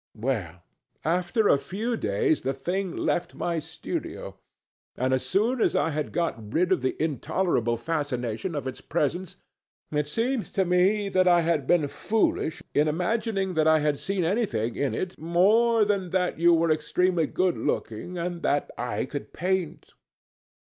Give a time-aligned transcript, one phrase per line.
[0.17, 0.63] Well,
[1.05, 4.35] after a few days the thing left my studio,
[4.97, 9.35] and as soon as I had got rid of the intolerable fascination of its presence,
[9.91, 14.23] it seemed to me that I had been foolish in imagining that I had seen
[14.23, 19.33] anything in it, more than that you were extremely good looking and that I could
[19.33, 19.93] paint.